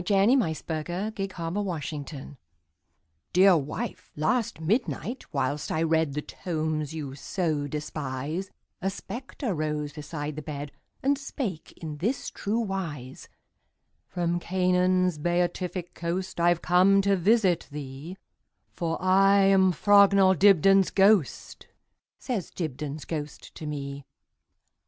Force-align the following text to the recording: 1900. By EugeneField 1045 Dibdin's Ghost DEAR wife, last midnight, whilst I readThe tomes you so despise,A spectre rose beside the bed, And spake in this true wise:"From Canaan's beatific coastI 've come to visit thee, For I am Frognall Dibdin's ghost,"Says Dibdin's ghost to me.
1900. 0.01 0.39
By 0.39 0.81
EugeneField 0.81 1.67
1045 1.67 1.75
Dibdin's 1.93 2.07
Ghost 2.09 2.37
DEAR 3.33 3.55
wife, 3.57 4.11
last 4.15 4.59
midnight, 4.59 5.25
whilst 5.31 5.71
I 5.71 5.83
readThe 5.83 6.25
tomes 6.25 6.91
you 6.95 7.13
so 7.13 7.67
despise,A 7.67 8.89
spectre 8.89 9.53
rose 9.53 9.93
beside 9.93 10.35
the 10.37 10.41
bed, 10.41 10.71
And 11.03 11.19
spake 11.19 11.73
in 11.73 11.97
this 11.97 12.31
true 12.31 12.61
wise:"From 12.61 14.39
Canaan's 14.39 15.19
beatific 15.19 15.93
coastI 15.93 16.51
've 16.55 16.63
come 16.63 17.03
to 17.03 17.15
visit 17.15 17.67
thee, 17.69 18.17
For 18.73 18.99
I 18.99 19.43
am 19.43 19.71
Frognall 19.71 20.33
Dibdin's 20.33 20.89
ghost,"Says 20.89 22.49
Dibdin's 22.49 23.05
ghost 23.05 23.53
to 23.53 23.67
me. 23.67 24.05